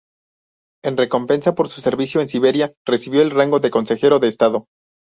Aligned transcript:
En 0.83 0.97
recompensa 0.97 1.53
por 1.53 1.67
su 1.67 1.79
servicio 1.79 2.21
en 2.21 2.27
Siberia, 2.27 2.73
recibió 2.87 3.21
el 3.21 3.29
rango 3.29 3.59
de 3.59 3.69
consejero 3.69 4.17
de 4.17 4.29
Estado. 4.29 4.65